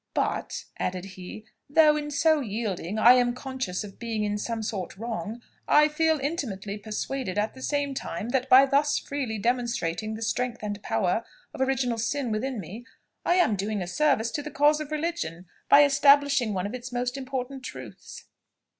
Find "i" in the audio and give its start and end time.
2.97-3.13, 5.67-5.89, 13.23-13.35